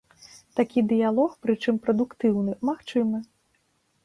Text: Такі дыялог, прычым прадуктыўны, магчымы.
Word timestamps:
Такі 0.59 0.83
дыялог, 0.91 1.35
прычым 1.43 1.75
прадуктыўны, 1.83 2.57
магчымы. 2.71 3.23